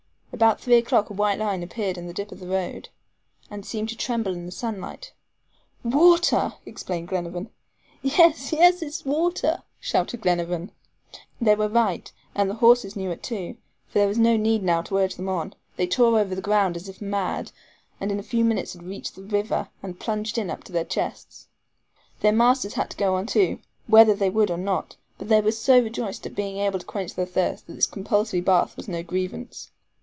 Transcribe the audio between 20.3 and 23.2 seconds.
in up to their chests. Their masters had to go